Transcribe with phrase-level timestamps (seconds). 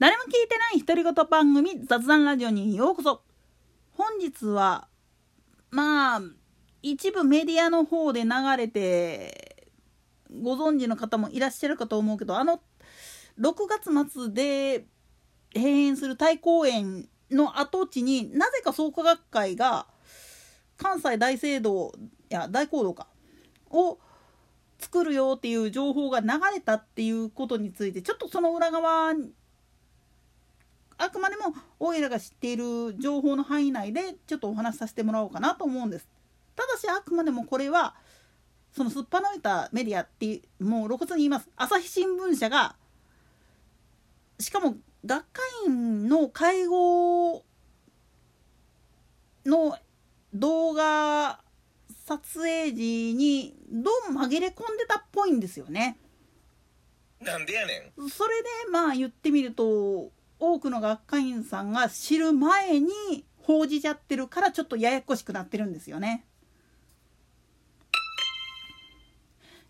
[0.00, 3.22] 誰も聞いてない独り言番組雑談ラジオにようこそ。
[3.92, 4.88] 本日は
[5.70, 6.20] まあ
[6.82, 9.68] 一部メディアの方で流れて
[10.42, 12.60] ご存知の方もいらっしゃるかと思うけどあの
[13.38, 13.54] 6
[13.92, 14.86] 月末で
[15.54, 19.86] 閉園する太公園の跡地になぜか創価学会が
[20.76, 21.92] 関西大聖堂
[22.30, 23.06] いや大講堂か
[23.70, 24.00] を
[24.80, 29.30] 作るよっていう情報が流れたっていうことについてちょっとその裏側に
[30.98, 36.08] あくまでもオイラが知っている情報の範囲内でちょっとお話しさせてもらおうかなと思うんです。
[36.56, 37.94] ただしあくまでもこれは
[38.72, 42.76] そのすっぱ抜いたメディアってもう露骨に言います朝日新聞社が
[44.40, 47.44] しかも学会員の会合
[49.46, 49.78] の
[50.32, 51.40] 動画
[52.06, 55.96] 撮影時にどうも紛れ込んでたっぽいんですよね。
[57.20, 66.24] なんでやねんそれでまあ言ってみると多くの学会員さんが知る前に報じちゃってるからちょっとややこしくなってるんですよね。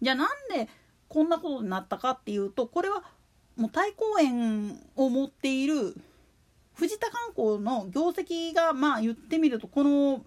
[0.01, 0.69] じゃあなんで
[1.09, 3.05] こんなことになったかっていうとこれは
[3.57, 5.95] もう太公園を持っている
[6.75, 10.25] 藤田観光の業績がまあ言ってみるとこの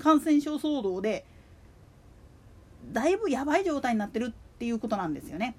[0.00, 1.24] 感染症騒動で
[2.92, 5.56] だいぶやばい状態になってるっていうことなんですよね。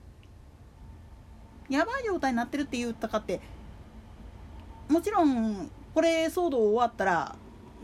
[1.70, 3.42] やばい状態になってるって言ったかって
[4.90, 7.36] もちろんこれ騒動終わったら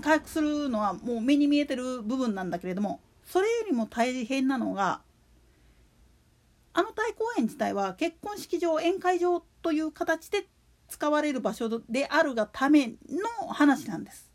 [0.02, 5.02] 回復するのはもう目に見えてる部分なんだけれどもそれよりも大変なのが
[6.74, 10.46] あの大公園自体は結婚式場宴会場という形で
[10.90, 14.30] 使われる場所であるがための話なんです。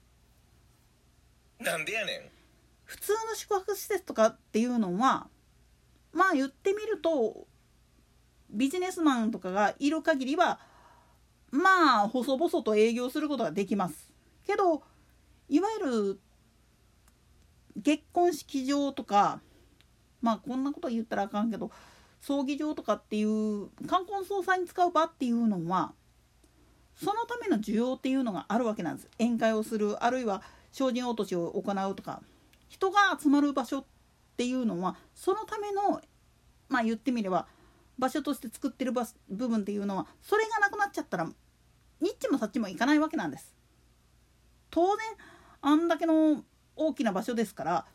[1.61, 2.21] なんでやねん
[2.85, 5.29] 普通の宿泊施設とかっていうのは
[6.13, 7.47] まあ言ってみると
[8.49, 10.59] ビジネスマンとかがいる限りは
[11.51, 14.13] まあ細々と営業することができます。
[14.47, 14.83] けど
[15.49, 16.21] いわゆる
[17.83, 19.41] 結婚式場とか
[20.21, 21.71] まあこんなこと言ったらあかんけど
[22.21, 25.93] 葬儀場とかっていう冠婚葬祭に使う場っていうのは
[26.97, 29.09] そのための需要っていうのがあるわけなんです。
[29.19, 30.43] 宴会をするあるいは
[30.73, 32.23] 精進落としを行うとか
[32.69, 33.85] 人が集まる場所っ
[34.37, 36.01] ていうのはそのための
[36.69, 37.47] まあ言ってみれば
[38.01, 41.25] 場所として作ってる部分っていうのはそれがなくなっちゃったら
[42.01, 43.55] ニッチもサッチもいかないわけなんです。
[44.71, 45.07] 当然
[45.61, 46.43] あんだけの
[46.77, 47.87] 大きな場所ですから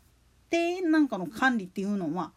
[0.52, 2.32] 庭園なんかの管理っていうのは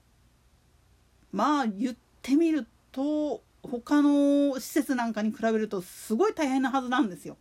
[1.31, 7.37] まあ言ってみると他の施設なんかに比べるとすごい大変なはずなんですよ。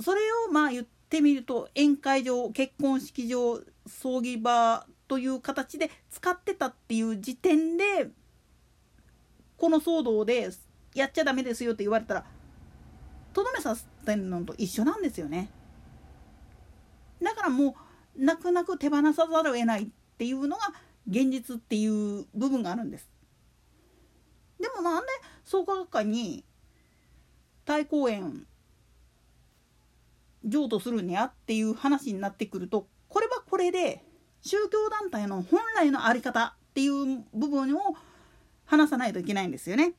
[0.00, 8.10] それをまあ言ってみると宴会場結婚式場葬儀場という形で使ってたっていう時点で
[9.56, 10.50] この騒動で
[10.94, 12.24] やっちゃダメですよって言われたら
[13.32, 15.50] とどめさせてんのと一緒なんですよね。
[17.22, 17.76] だからも
[18.16, 20.72] う泣く泣く手放さざるを得ないっていうのが
[21.08, 23.08] 現実っていう部分があるんです。
[24.58, 25.08] でもなんで
[25.44, 26.44] 創価学会に
[27.66, 28.46] 太公園
[30.44, 34.02] 譲渡するにゃっていう話になってくるとこれはこれで
[34.46, 37.96] 宗教団体の本来の在り方っていう部分を
[38.64, 39.94] 話さないといけないんですよね。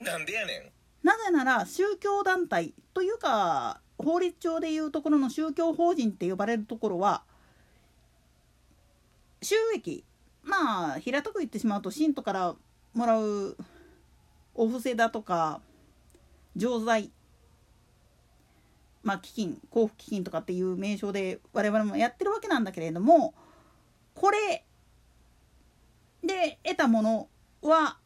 [0.00, 7.22] なんでやねんなぜなら宗教団体というか法律上でいうところの宗教法人って呼ばれるところは
[9.42, 10.04] 収益
[10.42, 12.54] まあ平たく言ってしまうと信徒から
[12.94, 13.56] もらう
[14.54, 15.60] お布施だとか
[16.56, 17.10] 錠剤
[19.04, 23.34] まあ、基金交付基金とかっていう名称で我々もやってるわけなんだけれども
[24.14, 24.64] これ
[26.22, 27.28] で得たもの
[27.62, 27.98] は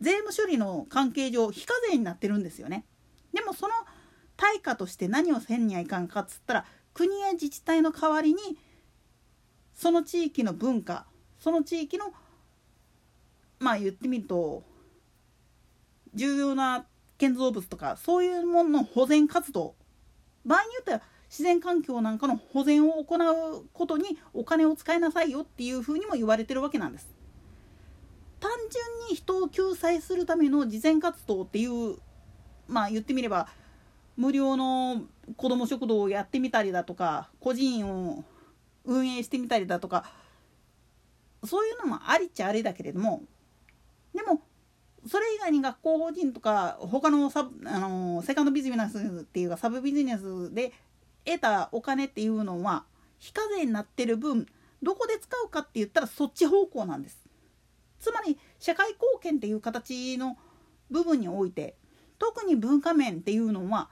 [0.00, 2.84] 税務処理の関係上非課税になってるんですよね。
[3.32, 3.74] でもその
[4.36, 8.58] 対価として何をせんにはいかんかっつったら国や自治体の代わりに
[9.74, 11.06] その地域の文化
[11.38, 12.12] その地域の
[13.60, 14.64] まあ言ってみると
[16.14, 16.84] 重要な
[17.22, 19.76] 建造物とかそういうものの保全活動
[20.44, 27.08] 場合によっては自然環境なんかの保全を行うことにお金を使いなさいよっていうふうにも言われてるわけなんです。
[28.40, 31.96] 単純に人を救済するための慈善活動っていう
[32.66, 33.46] まあ言ってみれば
[34.16, 35.02] 無料の
[35.36, 38.24] 子ども食堂をやってみたりだとか個人を
[38.84, 40.10] 運営してみたりだとか
[41.44, 43.22] そういうのもありっちゃありだけれども
[44.12, 44.41] でも
[45.12, 50.72] それ以外に学校法人とか他のサあのセカンドビジネスっていうかサブビジネスで
[51.26, 52.84] 得たお金っていうのは
[53.18, 54.46] 非課税になってる分
[54.82, 57.18] どこで使うかって言ったらそっち方向なんです。
[58.00, 60.38] つまり社会貢献っていう形の
[60.90, 61.76] 部分において
[62.18, 63.90] 特に文化面っていうのは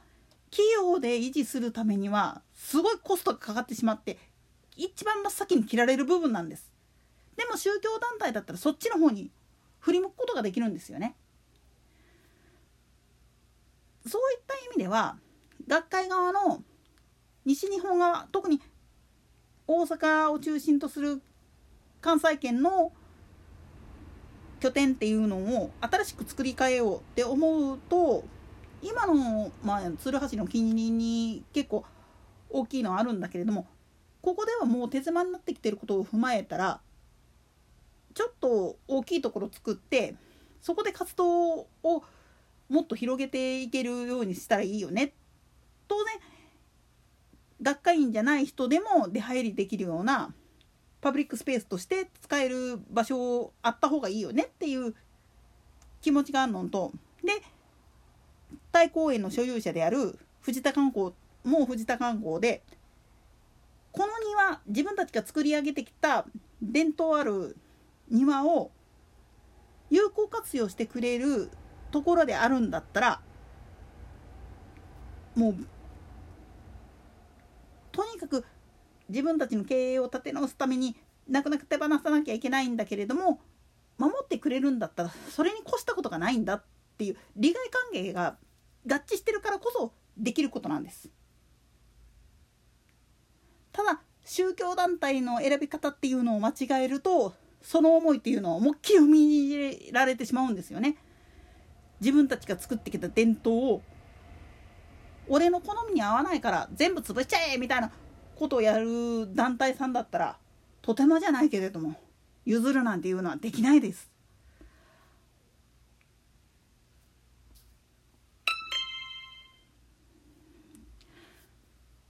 [0.51, 4.17] 企業で維持するためにはすごいコストがかかってしまって
[4.75, 6.73] 一番真っ先に切られる部分なんです
[7.37, 9.31] でも宗教団体だったらそっちの方に
[9.81, 11.17] 振り向くことができるんですよね。
[14.07, 15.17] そういった意味では
[15.67, 16.63] 学会側の
[17.45, 18.61] 西日本側特に
[19.67, 21.23] 大阪を中心とする
[22.01, 22.93] 関西圏の
[24.59, 28.25] 拠点っていうのを新しく作り変えようって思うと
[28.83, 31.85] 今の、まあ、鶴橋の近隣に結構
[32.49, 33.67] 大きいのはあるんだけれども
[34.23, 36.81] ここではもう手狭になってきてることを踏まえたら
[38.21, 40.15] ちょっと大きいところ作って
[40.61, 42.05] そこで活動を
[42.69, 45.15] もっと広げていけるようにしたらいいよね。
[45.89, 46.15] 当然
[47.63, 50.35] 学会員じゃない人でも出入りできるような
[51.01, 54.95] パブリックスペースとして使える場所あった方がいいよねっていう
[56.03, 56.93] 気持ちがあるのと。
[57.25, 57.33] で
[58.71, 62.63] 大公園の所有者である藤田観光もう藤田観光で
[63.93, 66.27] この庭自分たちが作り上げてきた
[66.61, 67.57] 伝統ある
[68.11, 68.71] 庭を
[69.89, 71.51] 有効活用してくれる
[71.91, 73.21] ところであるんだったら
[75.35, 75.57] もう
[77.93, 78.45] とにかく
[79.09, 80.97] 自分たちの経営を立て直すために
[81.29, 83.41] なくなく手放さなきゃいけないんだけれども
[83.99, 86.65] 守ってくれるんだったらそれに越したことがないんだっ
[86.99, 88.37] ていう利害関係が
[88.87, 91.11] 合致してるからこそできることなんです。
[93.73, 100.97] ただ宗教団体の選び方っていうのを間違えるとその思いっていうのを思いっきり踏み入れられてしまうんですよね。
[102.01, 103.83] 自分たちが作ってきた伝統を
[105.29, 107.93] 俺の好みに合わないから全部潰しちゃえみたいな
[108.37, 110.39] ことをやる団体さんだったら
[110.83, 111.95] とてもじゃないけれども
[112.47, 114.11] 譲るなんていうのはできないです。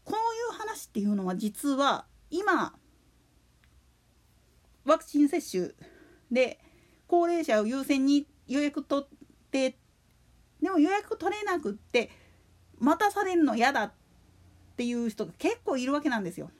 [0.05, 2.75] こういう話っていうのは実は今
[4.90, 5.70] ワクチン接種
[6.32, 6.58] で
[7.06, 9.08] 高齢者を優先に予約取っ
[9.52, 9.76] て
[10.60, 12.10] でも予約取れなくって
[12.81, 13.92] 待たされるの嫌だっ
[14.76, 16.50] ていう人が結構いるわけなんですよ。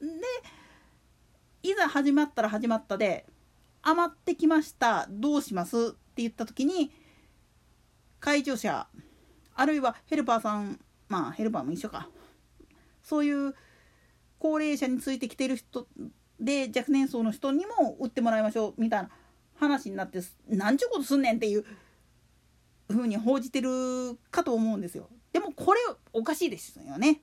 [0.00, 0.08] で
[1.62, 3.24] いざ始まったら始まったで
[3.82, 6.90] 余ってきましたどうしますって言った時に
[8.18, 8.88] 介助者
[9.54, 12.08] あるいはヘルパーさんまあヘルパーも一緒か
[13.04, 13.54] そういう
[14.40, 15.86] 高齢者についてきてる人
[16.42, 19.10] で若年層の人にも打ってもらいましょうみたいな
[19.54, 21.64] 話になって何ちゅうことすんねんっていう
[22.88, 25.08] 風に報じてるかと思うんですよ。
[25.32, 25.80] でもこれ
[26.12, 27.20] おかしいですよね。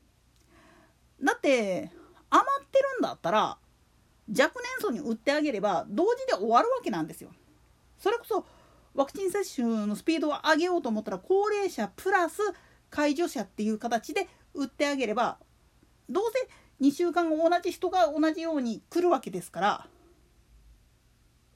[1.21, 1.91] だって
[2.29, 3.57] 余ってるんだったら
[4.29, 7.31] 若年層に打ってあげれば同時で終わるわけなんですよ。
[7.97, 8.45] それこそ
[8.93, 12.37] ワクチン接種のスピードを上げようと思ったら高齢者プラス
[12.89, 15.37] 介助者っていう形で打ってあげれば
[16.09, 16.47] どうせ
[16.81, 19.87] 2週間後同じ人が同じように来るわけですから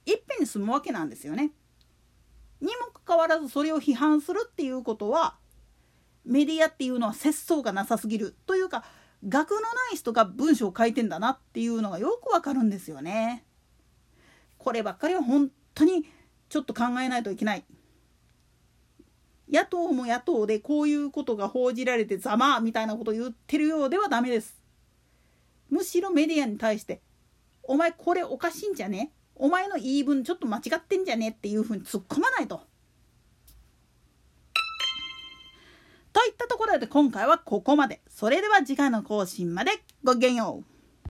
[0.05, 1.51] いっぺんに済むわけなんですよね。
[2.59, 5.35] にもかかわらずそれを批判するっていうことは
[6.25, 8.85] メディアっていうのは節操がなさすぎるというか
[9.27, 13.45] 学のない人が文章を書いてんだなっていうのがよくわかるんですよね。
[14.57, 16.05] こればっかりは本当に
[16.50, 17.65] ちょっと考えないといけない。
[19.51, 24.62] 野党も野党でこういうことが報じられてざまみたいなことを言ってるようではダメです。
[25.74, 27.01] むしろメディアに対して
[27.63, 29.12] 「お前これおかしいんじゃね？
[29.36, 31.30] お前の言い分ちょっと間違ってんじゃね？
[31.30, 32.62] っていうふうに突っ込まないと。
[36.13, 38.01] といったところで今回はここまで。
[38.08, 39.72] それでは次回の更新まで
[40.03, 40.73] ごきげんよう。